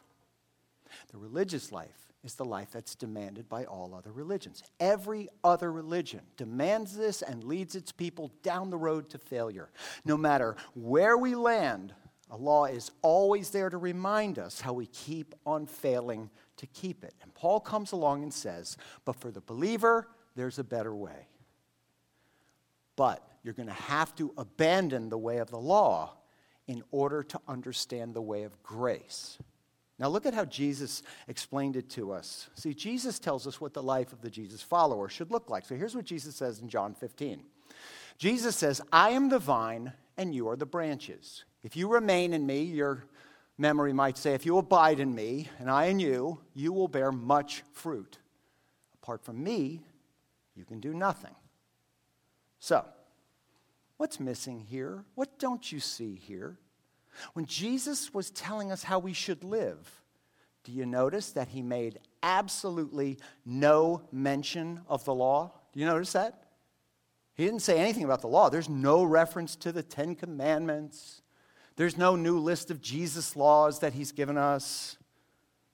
[1.13, 4.63] The religious life is the life that's demanded by all other religions.
[4.81, 9.71] Every other religion demands this and leads its people down the road to failure.
[10.05, 11.95] No matter where we land,
[12.31, 17.05] a law is always there to remind us how we keep on failing to keep
[17.05, 17.15] it.
[17.23, 21.29] And Paul comes along and says, But for the believer, there's a better way.
[22.97, 26.15] But you're going to have to abandon the way of the law
[26.67, 29.39] in order to understand the way of grace.
[29.99, 32.51] Now, look at how Jesus explained it to us.
[32.55, 35.65] See, Jesus tells us what the life of the Jesus follower should look like.
[35.65, 37.43] So here's what Jesus says in John 15
[38.19, 41.45] Jesus says, I am the vine, and you are the branches.
[41.63, 43.05] If you remain in me, your
[43.59, 47.13] memory might say, if you abide in me, and I in you, you will bear
[47.13, 48.19] much fruit.
[49.03, 49.83] Apart from me,
[50.55, 51.35] you can do nothing.
[52.59, 52.85] So,
[53.97, 55.05] what's missing here?
[55.15, 56.59] What don't you see here?
[57.33, 60.03] When Jesus was telling us how we should live,
[60.65, 65.53] do you notice that he made absolutely no mention of the law?
[65.73, 66.43] Do you notice that?
[67.35, 68.49] He didn't say anything about the law.
[68.49, 71.23] There's no reference to the Ten Commandments.
[71.77, 74.97] There's no new list of Jesus' laws that he's given us,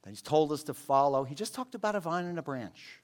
[0.03, 1.25] that he's told us to follow.
[1.25, 3.01] He just talked about a vine and a branch.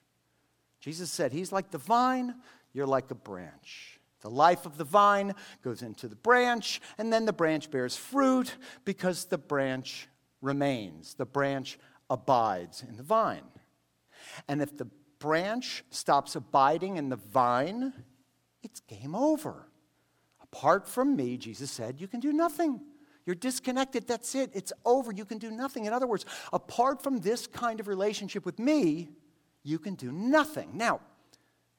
[0.81, 2.35] Jesus said, He's like the vine,
[2.73, 3.98] you're like a branch.
[4.21, 8.55] The life of the vine goes into the branch, and then the branch bears fruit
[8.83, 10.07] because the branch
[10.41, 11.13] remains.
[11.13, 11.79] The branch
[12.09, 13.43] abides in the vine.
[14.47, 14.87] And if the
[15.19, 17.93] branch stops abiding in the vine,
[18.63, 19.67] it's game over.
[20.41, 22.81] Apart from me, Jesus said, you can do nothing.
[23.25, 24.07] You're disconnected.
[24.07, 24.49] That's it.
[24.53, 25.11] It's over.
[25.11, 25.85] You can do nothing.
[25.85, 29.09] In other words, apart from this kind of relationship with me,
[29.63, 30.71] you can do nothing.
[30.73, 31.01] Now,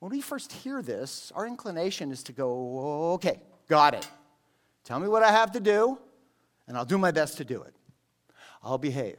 [0.01, 4.09] when we first hear this, our inclination is to go, okay, got it.
[4.83, 5.99] Tell me what I have to do,
[6.67, 7.75] and I'll do my best to do it.
[8.63, 9.19] I'll behave.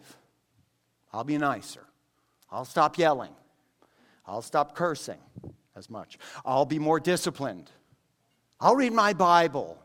[1.13, 1.85] I'll be nicer.
[2.49, 3.31] I'll stop yelling.
[4.25, 5.19] I'll stop cursing
[5.75, 6.17] as much.
[6.43, 7.69] I'll be more disciplined.
[8.59, 9.77] I'll read my Bible.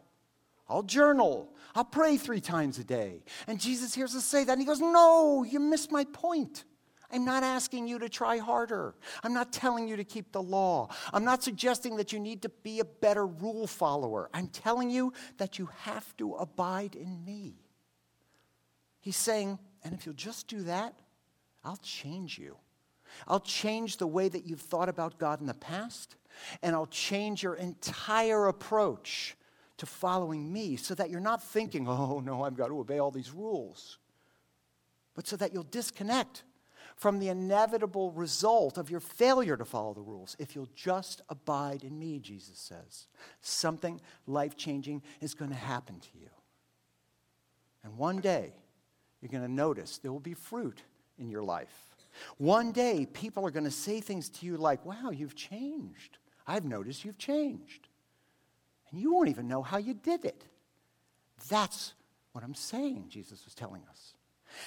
[0.68, 1.52] I'll journal.
[1.74, 3.22] I'll pray three times a day.
[3.46, 6.64] And Jesus hears us say that, and he goes, No, you missed my point.
[7.12, 8.94] I'm not asking you to try harder.
[9.22, 10.88] I'm not telling you to keep the law.
[11.12, 14.28] I'm not suggesting that you need to be a better rule follower.
[14.34, 17.54] I'm telling you that you have to abide in me.
[19.00, 20.94] He's saying, and if you'll just do that,
[21.64, 22.56] I'll change you.
[23.28, 26.16] I'll change the way that you've thought about God in the past,
[26.62, 29.36] and I'll change your entire approach
[29.76, 33.10] to following me so that you're not thinking, oh no, I've got to obey all
[33.10, 33.98] these rules,
[35.14, 36.44] but so that you'll disconnect
[36.96, 40.34] from the inevitable result of your failure to follow the rules.
[40.38, 43.06] If you'll just abide in me, Jesus says,
[43.42, 46.30] something life changing is going to happen to you.
[47.84, 48.52] And one day,
[49.20, 50.82] you're going to notice there will be fruit
[51.18, 51.94] in your life.
[52.38, 56.18] One day, people are going to say things to you like, wow, you've changed.
[56.46, 57.88] I've noticed you've changed.
[58.90, 60.44] And you won't even know how you did it.
[61.50, 61.92] That's
[62.32, 64.15] what I'm saying, Jesus was telling us.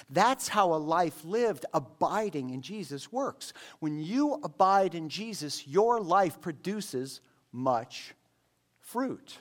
[0.08, 3.52] That's how a life lived abiding in Jesus works.
[3.78, 7.20] When you abide in Jesus, your life produces
[7.52, 8.14] much
[8.78, 9.38] fruit.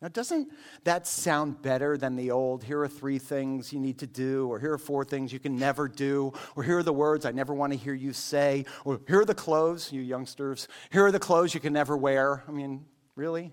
[0.00, 0.48] Now, doesn't
[0.82, 4.58] that sound better than the old, here are three things you need to do, or
[4.58, 7.54] here are four things you can never do, or here are the words I never
[7.54, 11.20] want to hear you say, or here are the clothes, you youngsters, here are the
[11.20, 12.42] clothes you can never wear?
[12.48, 12.84] I mean,
[13.14, 13.52] really?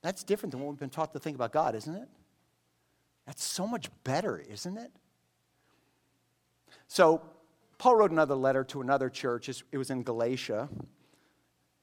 [0.00, 2.08] That's different than what we've been taught to think about God, isn't it?
[3.26, 4.90] That's so much better, isn't it?
[6.88, 7.22] So,
[7.78, 9.48] Paul wrote another letter to another church.
[9.48, 10.68] It was in Galatia.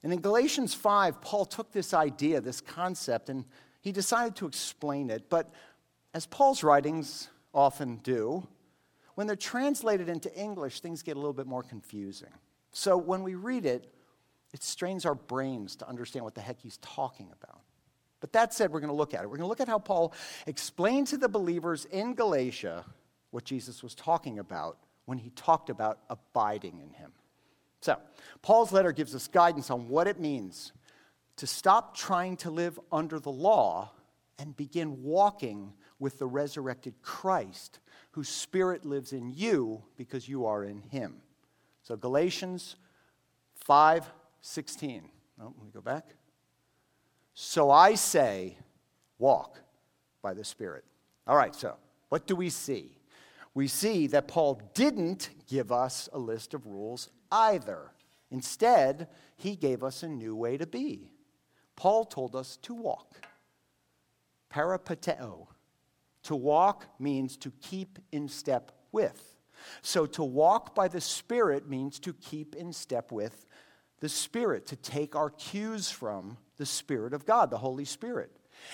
[0.02, 3.46] And in Galatians 5, Paul took this idea, this concept, and
[3.82, 5.30] he decided to explain it.
[5.30, 5.50] But
[6.14, 8.48] as Paul's writings often do,
[9.16, 12.34] when they're translated into English, things get a little bit more confusing.
[12.72, 13.94] So when we read it,
[14.54, 17.62] it strains our brains to understand what the heck he's talking about.
[18.20, 19.30] But that said, we're going to look at it.
[19.30, 20.14] We're going to look at how Paul
[20.48, 22.86] explained to the believers in Galatia
[23.32, 27.12] what Jesus was talking about when he talked about abiding in him.
[27.82, 27.98] So,
[28.42, 30.72] Paul's letter gives us guidance on what it means
[31.38, 33.92] to stop trying to live under the law
[34.40, 37.80] and begin walking with the resurrected Christ,
[38.12, 41.16] whose spirit lives in you because you are in him.
[41.82, 42.78] So, Galatians
[43.56, 44.12] 5
[44.42, 45.10] 16.
[45.40, 46.16] Oh, let me go back.
[47.34, 48.58] So I say,
[49.18, 49.60] walk
[50.22, 50.84] by the Spirit.
[51.26, 51.76] All right, so
[52.10, 52.98] what do we see?
[53.54, 57.92] We see that Paul didn't give us a list of rules either.
[58.32, 61.12] Instead, he gave us a new way to be.
[61.76, 63.28] Paul told us to walk.
[64.52, 65.48] Peripateo.
[66.24, 69.36] To walk means to keep in step with.
[69.82, 73.46] So to walk by the Spirit means to keep in step with
[74.00, 78.32] the Spirit, to take our cues from the Spirit of God, the Holy Spirit.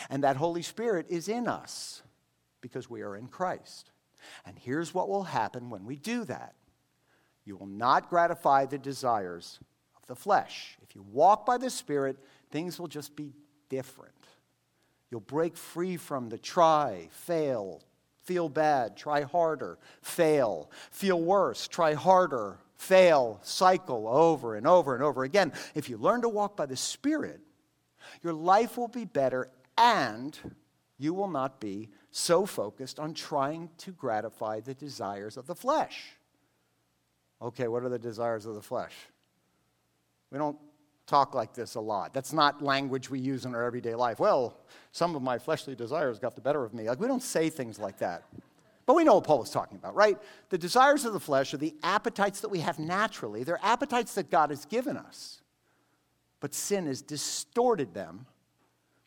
[0.09, 2.01] And that Holy Spirit is in us
[2.61, 3.91] because we are in Christ.
[4.45, 6.55] And here's what will happen when we do that
[7.45, 9.59] you will not gratify the desires
[9.95, 10.77] of the flesh.
[10.83, 12.17] If you walk by the Spirit,
[12.51, 13.33] things will just be
[13.69, 14.13] different.
[15.09, 17.81] You'll break free from the try, fail,
[18.21, 25.03] feel bad, try harder, fail, feel worse, try harder, fail, cycle over and over and
[25.03, 25.51] over again.
[25.73, 27.41] If you learn to walk by the Spirit,
[28.21, 30.37] your life will be better and
[30.99, 36.15] you will not be so focused on trying to gratify the desires of the flesh.
[37.41, 38.93] Okay, what are the desires of the flesh?
[40.31, 40.57] We don't
[41.07, 42.13] talk like this a lot.
[42.13, 44.19] That's not language we use in our everyday life.
[44.19, 44.57] Well,
[44.91, 46.87] some of my fleshly desires got the better of me.
[46.87, 48.23] Like, we don't say things like that.
[48.85, 50.17] But we know what Paul was talking about, right?
[50.49, 53.43] The desires of the flesh are the appetites that we have naturally.
[53.43, 55.41] They're appetites that God has given us.
[56.39, 58.25] But sin has distorted them,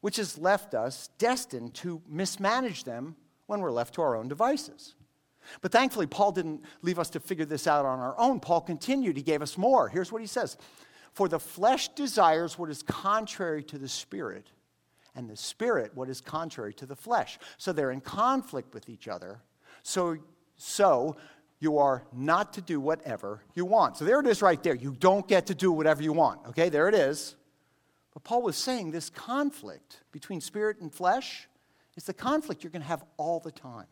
[0.02, 4.94] which has left us destined to mismanage them when we're left to our own devices.
[5.60, 8.38] But thankfully, Paul didn't leave us to figure this out on our own.
[8.38, 9.88] Paul continued, he gave us more.
[9.88, 10.56] Here's what he says
[11.14, 14.50] For the flesh desires what is contrary to the spirit,
[15.14, 17.38] and the spirit what is contrary to the flesh.
[17.56, 19.40] So they're in conflict with each other.
[19.82, 20.16] So,
[20.56, 21.16] so
[21.58, 23.96] you are not to do whatever you want.
[23.96, 24.74] So there it is right there.
[24.74, 26.40] You don't get to do whatever you want.
[26.48, 27.36] Okay, there it is.
[28.12, 31.48] But Paul was saying this conflict between spirit and flesh
[31.96, 33.86] is the conflict you're going to have all the time.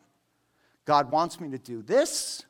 [0.85, 2.43] God wants me to do this,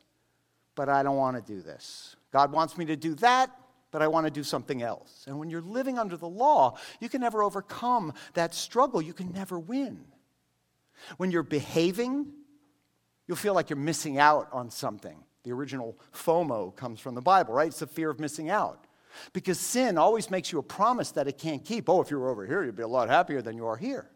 [0.74, 2.16] but I don't want to do this.
[2.32, 3.50] God wants me to do that,
[3.90, 5.24] but I want to do something else.
[5.26, 9.02] And when you're living under the law, you can never overcome that struggle.
[9.02, 10.04] You can never win.
[11.16, 12.32] When you're behaving
[13.26, 15.16] you'll feel like you're missing out on something.
[15.44, 17.68] The original FOMO comes from the Bible, right?
[17.68, 18.86] It's the fear of missing out.
[19.32, 21.88] Because sin always makes you a promise that it can't keep.
[21.88, 24.10] Oh, if you were over here, you'd be a lot happier than you are here.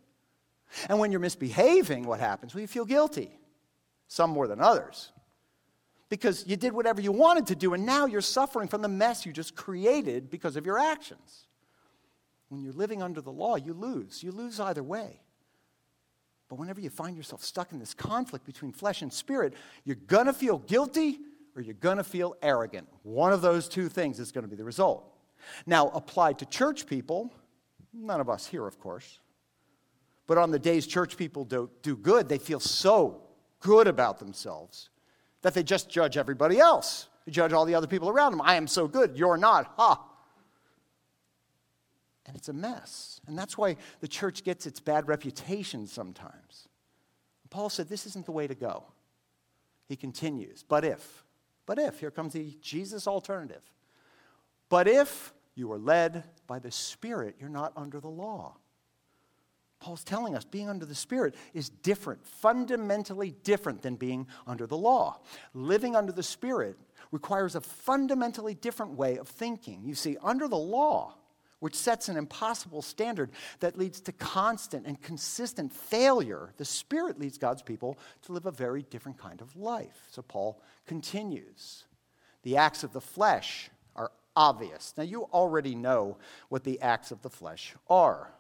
[0.89, 2.55] And when you're misbehaving, what happens?
[2.55, 3.39] Well, you feel guilty,
[4.09, 5.13] some more than others.
[6.09, 9.27] Because you did whatever you wanted to do, and now you're suffering from the mess
[9.27, 11.47] you just created because of your actions.
[12.49, 14.23] When you're living under the law, you lose.
[14.23, 15.21] You lose either way.
[16.49, 19.55] But whenever you find yourself stuck in this conflict between flesh and spirit,
[19.85, 21.19] you're going to feel guilty
[21.57, 22.87] or you're going to feel arrogant.
[23.03, 25.11] One of those two things is going to be the result.
[25.65, 27.33] Now, applied to church people,
[27.93, 29.21] none of us here, of course,
[30.27, 33.23] but on the days church people do, do good, they feel so
[33.61, 34.91] good about themselves
[35.43, 37.09] that they just judge everybody else.
[37.25, 38.43] They judge all the other people around them.
[38.43, 39.73] I am so good, you're not.
[39.77, 40.03] Ha!
[42.27, 43.21] And it's a mess.
[43.27, 46.69] And that's why the church gets its bad reputation sometimes.
[47.51, 48.85] Paul said, This isn't the way to go.
[49.89, 51.25] He continues, But if,
[51.67, 53.63] but if, here comes the Jesus alternative.
[54.69, 58.57] But if you are led by the Spirit, you're not under the law.
[59.79, 64.77] Paul's telling us being under the Spirit is different, fundamentally different than being under the
[64.77, 65.21] law.
[65.55, 66.79] Living under the Spirit
[67.13, 69.83] requires a fundamentally different way of thinking.
[69.85, 71.15] You see, under the law,
[71.61, 76.53] which sets an impossible standard that leads to constant and consistent failure.
[76.59, 80.03] The Spirit leads God's people to live a very different kind of life.
[80.11, 81.85] So Paul continues.
[82.43, 84.95] The acts of the flesh are obvious.
[84.97, 88.31] Now, you already know what the acts of the flesh are.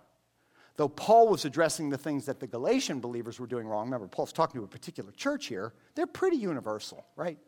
[0.76, 4.32] Though Paul was addressing the things that the Galatian believers were doing wrong, remember, Paul's
[4.32, 7.38] talking to a particular church here, they're pretty universal, right?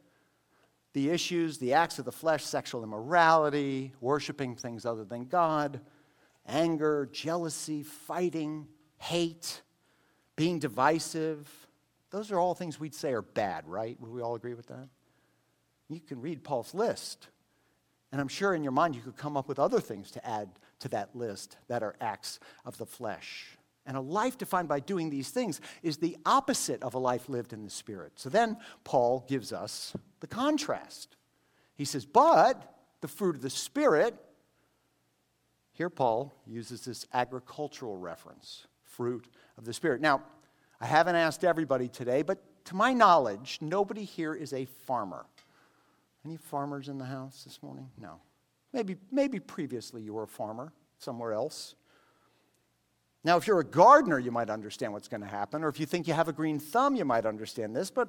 [0.92, 5.80] The issues, the acts of the flesh, sexual immorality, worshiping things other than God,
[6.46, 9.62] anger, jealousy, fighting, hate,
[10.36, 11.48] being divisive.
[12.10, 14.00] Those are all things we'd say are bad, right?
[14.00, 14.88] Would we all agree with that?
[15.88, 17.28] You can read Paul's list.
[18.10, 20.48] And I'm sure in your mind you could come up with other things to add
[20.80, 23.57] to that list that are acts of the flesh.
[23.88, 27.54] And a life defined by doing these things is the opposite of a life lived
[27.54, 28.12] in the Spirit.
[28.16, 31.16] So then Paul gives us the contrast.
[31.74, 32.70] He says, But
[33.00, 34.14] the fruit of the Spirit,
[35.72, 40.02] here Paul uses this agricultural reference fruit of the Spirit.
[40.02, 40.22] Now,
[40.82, 45.24] I haven't asked everybody today, but to my knowledge, nobody here is a farmer.
[46.26, 47.88] Any farmers in the house this morning?
[47.98, 48.20] No.
[48.74, 51.74] Maybe, maybe previously you were a farmer somewhere else.
[53.24, 55.86] Now, if you're a gardener, you might understand what's going to happen, or if you
[55.86, 58.08] think you have a green thumb, you might understand this, but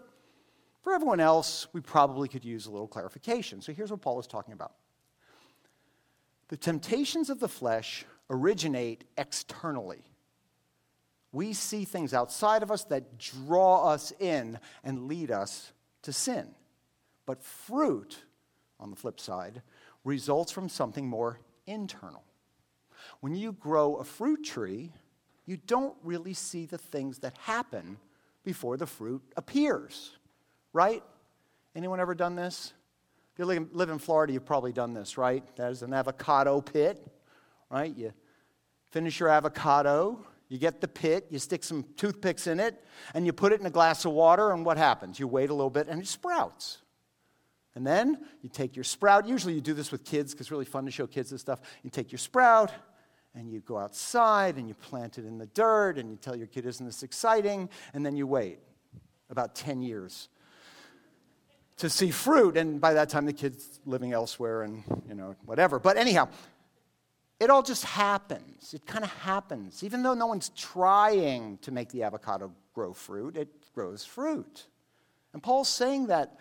[0.83, 3.61] for everyone else, we probably could use a little clarification.
[3.61, 4.73] So here's what Paul is talking about
[6.47, 10.01] the temptations of the flesh originate externally.
[11.31, 16.47] We see things outside of us that draw us in and lead us to sin.
[17.27, 18.17] But fruit,
[18.79, 19.61] on the flip side,
[20.03, 22.23] results from something more internal.
[23.19, 24.91] When you grow a fruit tree,
[25.45, 27.97] you don't really see the things that happen
[28.43, 30.11] before the fruit appears,
[30.73, 31.03] right?
[31.75, 32.73] Anyone ever done this?
[33.33, 35.43] If you live in Florida, you've probably done this, right?
[35.55, 37.05] There's an avocado pit,
[37.69, 37.95] right?
[37.95, 38.13] You
[38.91, 40.25] Finish your avocado.
[40.47, 42.83] You get the pit, you stick some toothpicks in it,
[43.13, 45.19] and you put it in a glass of water, and what happens?
[45.19, 46.79] You wait a little bit, and it sprouts.
[47.75, 49.27] And then you take your sprout.
[49.27, 51.61] Usually you do this with kids because it's really fun to show kids this stuff.
[51.83, 52.73] You take your sprout,
[53.35, 56.47] and you go outside, and you plant it in the dirt, and you tell your
[56.47, 57.69] kid, Isn't this exciting?
[57.93, 58.59] And then you wait
[59.29, 60.29] about 10 years
[61.77, 62.57] to see fruit.
[62.57, 65.79] And by that time, the kid's living elsewhere and, you know, whatever.
[65.79, 66.29] But anyhow,
[67.39, 68.73] it all just happens.
[68.73, 69.83] It kind of happens.
[69.83, 74.67] Even though no one's trying to make the avocado grow fruit, it grows fruit.
[75.33, 76.37] And Paul's saying that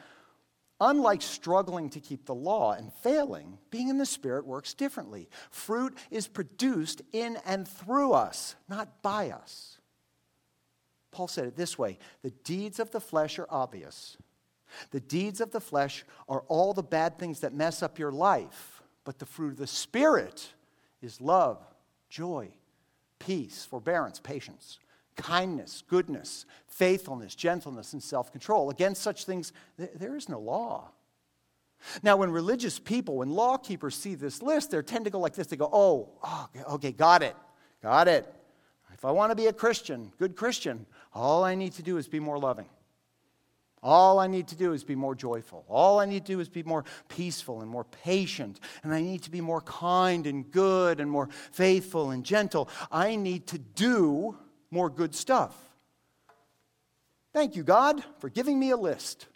[0.81, 5.29] unlike struggling to keep the law and failing, being in the Spirit works differently.
[5.51, 9.79] Fruit is produced in and through us, not by us.
[11.11, 14.17] Paul said it this way the deeds of the flesh are obvious.
[14.91, 18.83] The deeds of the flesh are all the bad things that mess up your life,
[19.05, 20.53] but the fruit of the Spirit
[21.01, 21.59] is love,
[22.11, 22.51] joy,
[23.19, 24.79] peace, forbearance, patience,
[25.19, 28.71] kindness, goodness, faithfulness, gentleness, and self control.
[28.71, 30.91] Against such things, there is no law.
[32.03, 35.35] Now, when religious people, when law keepers see this list, they tend to go like
[35.35, 35.47] this.
[35.47, 37.37] They go, oh, oh, okay, got it,
[37.83, 38.33] got it.
[38.95, 42.09] If I want to be a Christian, good Christian, all I need to do is
[42.09, 42.67] be more loving.
[43.81, 45.65] All I need to do is be more joyful.
[45.69, 48.59] All I need to do is be more peaceful and more patient.
[48.83, 52.69] And I need to be more kind and good and more faithful and gentle.
[52.91, 54.37] I need to do
[54.71, 55.57] more good stuff.
[57.33, 59.27] Thank you, God, for giving me a list.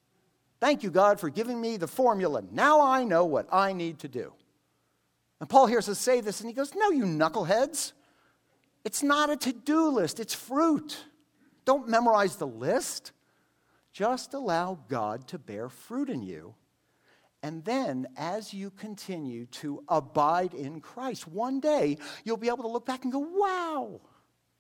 [0.61, 2.43] Thank you, God, for giving me the formula.
[2.51, 4.33] Now I know what I need to do.
[5.41, 7.93] And Paul hears us say this, and he goes, No, you knuckleheads.
[8.85, 11.05] It's not a to do list, it's fruit.
[11.65, 13.13] Don't memorize the list.
[13.93, 16.55] Just allow God to bear fruit in you.
[17.43, 22.69] And then, as you continue to abide in Christ, one day you'll be able to
[22.69, 24.01] look back and go, wow,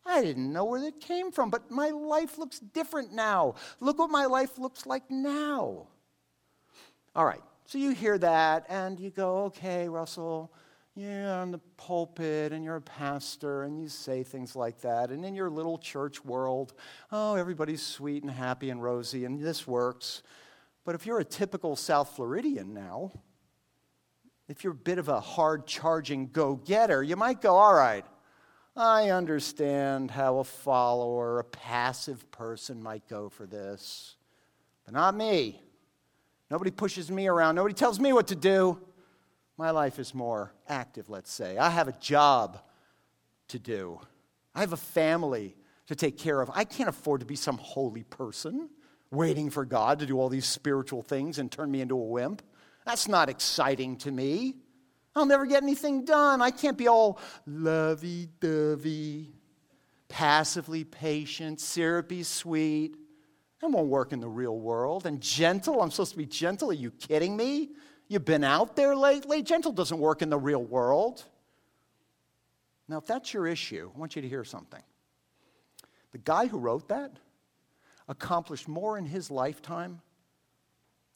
[0.05, 3.55] I didn't know where that came from, but my life looks different now.
[3.81, 5.87] Look what my life looks like now.
[7.15, 10.53] All right, so you hear that and you go, okay, Russell,
[10.95, 15.11] you're on the pulpit and you're a pastor and you say things like that.
[15.11, 16.75] And in your little church world,
[17.11, 20.23] oh, everybody's sweet and happy and rosy and this works.
[20.85, 23.13] But if you're a typical South Floridian now,
[24.49, 28.05] if you're a bit of a hard charging go getter, you might go, all right,
[28.75, 34.17] I understand how a follower, a passive person might go for this,
[34.85, 35.61] but not me.
[36.51, 38.79] Nobody pushes me around, nobody tells me what to do.
[39.59, 41.59] My life is more active, let's say.
[41.59, 42.61] I have a job
[43.49, 44.01] to do,
[44.55, 45.57] I have a family
[45.89, 46.51] to take care of.
[46.55, 48.71] I can't afford to be some holy person
[49.11, 52.41] waiting for God to do all these spiritual things and turn me into a wimp.
[52.87, 54.57] That's not exciting to me.
[55.15, 56.41] I'll never get anything done.
[56.41, 59.31] I can't be all lovey dovey,
[60.09, 62.97] passively patient, syrupy sweet.
[63.61, 65.07] That won't work in the real world.
[65.07, 66.71] And gentle, I'm supposed to be gentle.
[66.71, 67.71] Are you kidding me?
[68.09, 69.43] You've been out there lately?
[69.43, 71.25] Gentle doesn't work in the real world.
[72.89, 74.83] Now, if that's your issue, I want you to hear something.
[76.11, 77.13] The guy who wrote that
[78.09, 80.01] accomplished more in his lifetime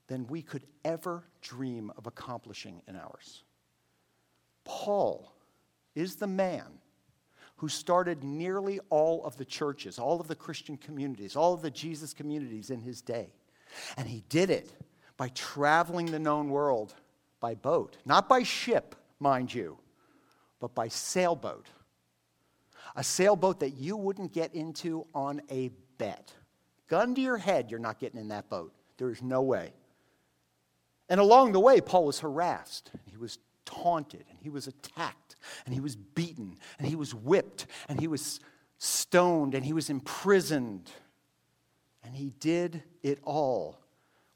[0.07, 3.43] than we could ever dream of accomplishing in ours.
[4.67, 5.33] Paul
[5.95, 6.67] is the man
[7.57, 11.71] who started nearly all of the churches, all of the Christian communities, all of the
[11.71, 13.33] Jesus communities in his day.
[13.97, 14.71] And he did it
[15.17, 16.95] by traveling the known world
[17.41, 19.79] by boat, not by ship, mind you,
[20.61, 21.67] but by sailboat.
[22.95, 26.33] A sailboat that you wouldn't get into on a bet.
[26.89, 28.73] Gun to your head, you're not getting in that boat.
[28.99, 29.73] There is no way.
[31.09, 32.91] And along the way, Paul was harassed.
[33.07, 35.37] He was taunted, and he was attacked,
[35.67, 38.41] and he was beaten, and he was whipped, and he was
[38.79, 40.91] stoned, and he was imprisoned.
[42.03, 43.79] And he did it all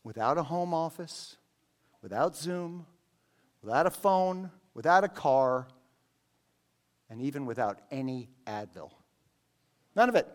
[0.04, 1.36] without a home office,
[2.02, 2.84] without Zoom,
[3.62, 5.68] without a phone, without a car,
[7.08, 8.90] and even without any Advil.
[9.94, 10.26] None of it.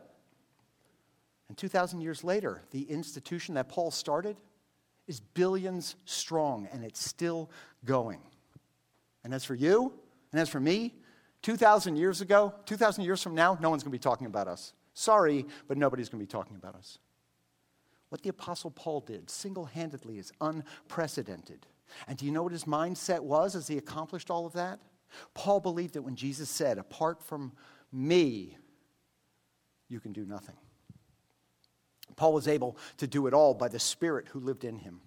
[1.48, 4.38] And 2,000 years later, the institution that Paul started
[5.08, 7.50] is billions strong, and it's still
[7.86, 8.22] going.
[9.26, 9.92] And as for you,
[10.32, 10.94] and as for me,
[11.42, 14.74] 2,000 years ago, 2,000 years from now, no one's going to be talking about us.
[14.94, 17.00] Sorry, but nobody's going to be talking about us.
[18.10, 21.66] What the Apostle Paul did single handedly is unprecedented.
[22.08, 24.80] And do you know what his mindset was as he accomplished all of that?
[25.34, 27.54] Paul believed that when Jesus said, Apart from
[27.92, 28.58] me,
[29.90, 30.56] you can do nothing.
[32.16, 35.02] Paul was able to do it all by the Spirit who lived in him.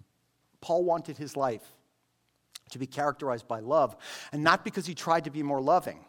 [0.59, 1.63] Paul wanted his life
[2.69, 3.95] to be characterized by love,
[4.31, 5.99] and not because he tried to be more loving,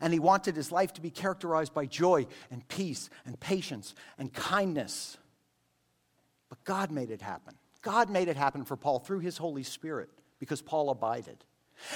[0.00, 4.32] And he wanted his life to be characterized by joy and peace and patience and
[4.32, 5.16] kindness.
[6.48, 7.54] But God made it happen.
[7.80, 11.44] God made it happen for Paul through his Holy Spirit because Paul abided.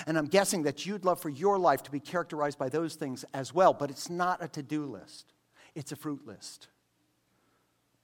[0.07, 3.25] And I'm guessing that you'd love for your life to be characterized by those things
[3.35, 5.33] as well, but it's not a to do list,
[5.75, 6.69] it's a fruit list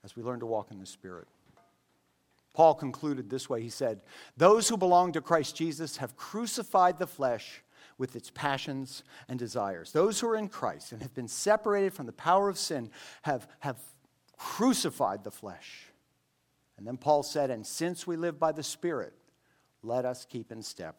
[0.05, 1.27] as we learn to walk in the Spirit.
[2.55, 4.01] Paul concluded this way He said,
[4.37, 7.63] Those who belong to Christ Jesus have crucified the flesh
[7.99, 9.93] with its passions and desires.
[9.93, 12.91] Those who are in Christ and have been separated from the power of sin
[13.23, 13.79] have, have
[14.37, 15.87] crucified the flesh.
[16.77, 19.15] And then Paul said, And since we live by the Spirit,
[19.83, 20.97] let us keep in step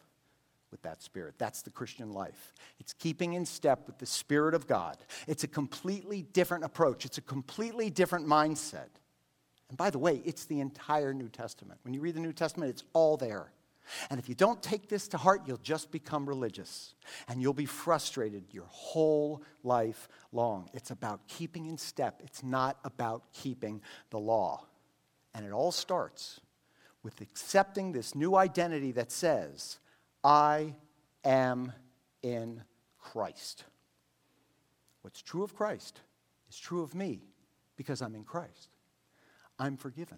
[0.71, 1.35] with that Spirit.
[1.37, 2.53] That's the Christian life.
[2.79, 4.97] It's keeping in step with the Spirit of God.
[5.27, 8.89] It's a completely different approach, it's a completely different mindset.
[9.73, 11.79] And by the way, it's the entire New Testament.
[11.81, 13.51] When you read the New Testament, it's all there.
[14.11, 16.93] And if you don't take this to heart, you'll just become religious
[17.27, 20.69] and you'll be frustrated your whole life long.
[20.73, 24.63] It's about keeping in step, it's not about keeping the law.
[25.33, 26.39] And it all starts
[27.01, 29.79] with accepting this new identity that says,
[30.23, 30.75] I
[31.25, 31.73] am
[32.21, 32.61] in
[32.99, 33.63] Christ.
[35.01, 35.99] What's true of Christ
[36.47, 37.23] is true of me
[37.75, 38.69] because I'm in Christ.
[39.59, 40.17] I'm forgiven.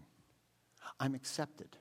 [0.99, 1.77] I'm accepted.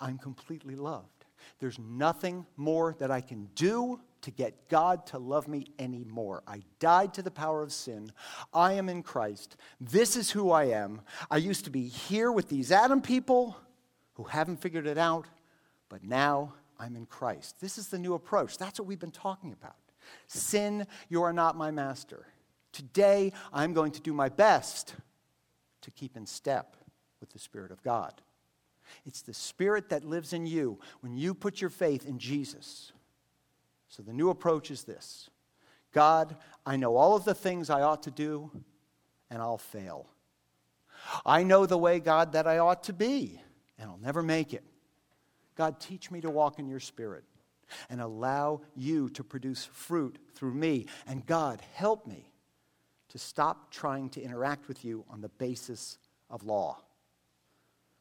[0.00, 1.24] I'm completely loved.
[1.58, 6.42] There's nothing more that I can do to get God to love me anymore.
[6.46, 8.10] I died to the power of sin.
[8.52, 9.56] I am in Christ.
[9.80, 11.02] This is who I am.
[11.30, 13.56] I used to be here with these Adam people
[14.14, 15.26] who haven't figured it out,
[15.88, 17.60] but now I'm in Christ.
[17.60, 18.56] This is the new approach.
[18.56, 19.76] That's what we've been talking about.
[20.26, 22.26] Sin, you are not my master.
[22.72, 24.94] Today, I'm going to do my best
[25.84, 26.76] to keep in step
[27.20, 28.12] with the Spirit of God.
[29.06, 32.92] It's the Spirit that lives in you when you put your faith in Jesus.
[33.88, 35.30] So the new approach is this
[35.92, 38.50] God, I know all of the things I ought to do,
[39.30, 40.08] and I'll fail.
[41.24, 43.40] I know the way, God, that I ought to be,
[43.78, 44.64] and I'll never make it.
[45.54, 47.24] God, teach me to walk in your Spirit
[47.90, 50.86] and allow you to produce fruit through me.
[51.06, 52.30] And God, help me
[53.14, 55.98] to stop trying to interact with you on the basis
[56.28, 56.76] of law.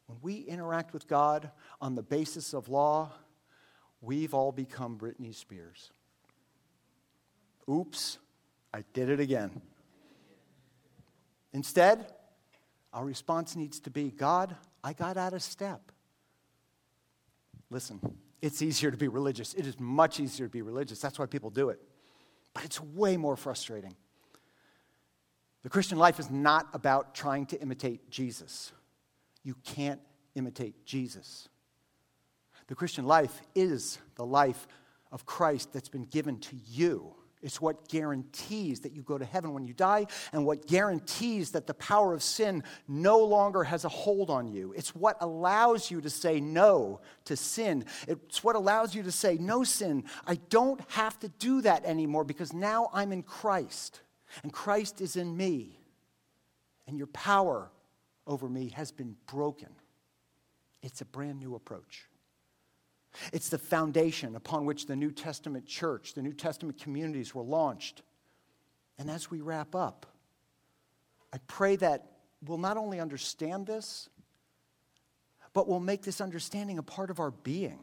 [0.07, 3.11] When we interact with God on the basis of law,
[4.01, 5.91] we've all become Britney Spears.
[7.69, 8.17] Oops,
[8.73, 9.61] I did it again.
[11.53, 12.11] Instead,
[12.91, 15.91] our response needs to be God, I got out of step.
[17.69, 17.99] Listen,
[18.41, 19.53] it's easier to be religious.
[19.53, 20.99] It is much easier to be religious.
[20.99, 21.79] That's why people do it.
[22.55, 23.95] But it's way more frustrating.
[25.63, 28.71] The Christian life is not about trying to imitate Jesus.
[29.43, 30.01] You can't
[30.35, 31.47] imitate Jesus.
[32.67, 34.67] The Christian life is the life
[35.11, 37.15] of Christ that's been given to you.
[37.41, 41.67] It's what guarantees that you go to heaven when you die, and what guarantees that
[41.67, 44.73] the power of sin no longer has a hold on you.
[44.77, 47.83] It's what allows you to say no to sin.
[48.07, 52.23] It's what allows you to say, No, sin, I don't have to do that anymore
[52.23, 53.99] because now I'm in Christ,
[54.41, 55.79] and Christ is in me,
[56.87, 57.69] and your power
[58.25, 59.69] over me has been broken.
[60.81, 62.07] It's a brand new approach.
[63.31, 68.01] It's the foundation upon which the New Testament church, the New Testament communities were launched.
[68.97, 70.07] And as we wrap up,
[71.31, 72.07] I pray that
[72.45, 74.09] we'll not only understand this,
[75.53, 77.79] but we'll make this understanding a part of our being.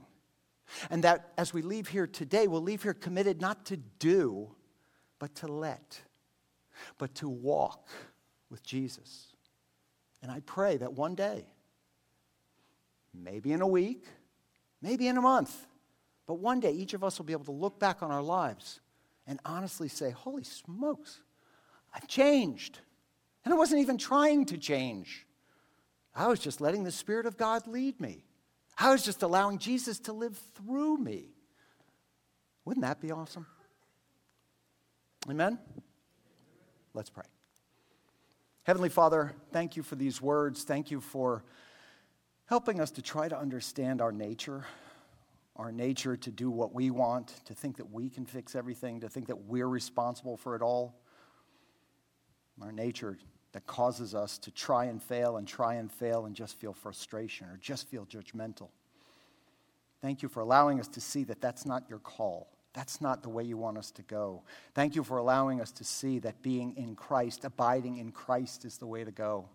[0.90, 4.55] And that as we leave here today, we'll leave here committed not to do,
[5.18, 6.01] but to let,
[6.99, 7.89] but to walk
[8.51, 9.33] with Jesus.
[10.22, 11.47] And I pray that one day,
[13.14, 14.05] maybe in a week,
[14.83, 15.66] maybe in a month,
[16.26, 18.81] but one day each of us will be able to look back on our lives
[19.26, 21.20] and honestly say, Holy smokes,
[21.95, 22.81] I've changed.
[23.45, 25.26] And I wasn't even trying to change.
[26.14, 28.24] I was just letting the Spirit of God lead me.
[28.76, 31.28] I was just allowing Jesus to live through me.
[32.64, 33.47] Wouldn't that be awesome?
[35.28, 35.59] Amen?
[36.93, 37.24] Let's pray.
[38.64, 40.64] Heavenly Father, thank you for these words.
[40.64, 41.45] Thank you for
[42.47, 44.66] helping us to try to understand our nature,
[45.57, 49.09] our nature to do what we want, to think that we can fix everything, to
[49.09, 51.01] think that we're responsible for it all.
[52.61, 53.18] Our nature
[53.53, 57.47] that causes us to try and fail and try and fail and just feel frustration
[57.49, 58.68] or just feel judgmental.
[60.03, 62.49] Thank you for allowing us to see that that's not your call.
[62.73, 64.43] That's not the way you want us to go.
[64.75, 68.79] Thank you for allowing us to see that being in Christ, abiding in Christ, is
[68.79, 69.49] the way to go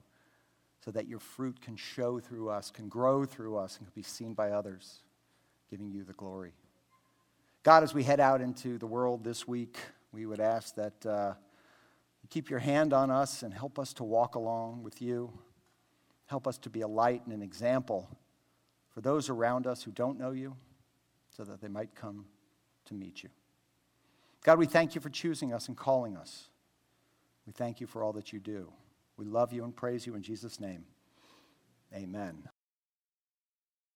[0.84, 4.04] so that your fruit can show through us, can grow through us, and can be
[4.04, 5.00] seen by others,
[5.70, 6.54] giving you the glory.
[7.64, 9.78] God, as we head out into the world this week,
[10.12, 11.34] we would ask that uh,
[12.22, 15.32] you keep your hand on us and help us to walk along with you.
[16.28, 18.08] Help us to be a light and an example
[18.94, 20.56] for those around us who don't know you
[21.36, 22.26] so that they might come
[22.86, 23.30] to meet you.
[24.44, 26.50] God, we thank you for choosing us and calling us.
[27.46, 28.72] We thank you for all that you do.
[29.18, 30.86] We love you and praise you in Jesus' name.
[31.94, 32.50] Amen.